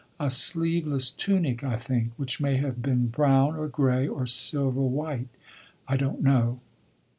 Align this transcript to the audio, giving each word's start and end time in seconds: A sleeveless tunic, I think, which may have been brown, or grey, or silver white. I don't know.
A 0.19 0.31
sleeveless 0.31 1.11
tunic, 1.11 1.63
I 1.63 1.75
think, 1.75 2.13
which 2.17 2.41
may 2.41 2.57
have 2.57 2.81
been 2.81 3.05
brown, 3.09 3.53
or 3.55 3.67
grey, 3.67 4.07
or 4.07 4.25
silver 4.25 4.81
white. 4.81 5.27
I 5.87 5.95
don't 5.95 6.23
know. 6.23 6.59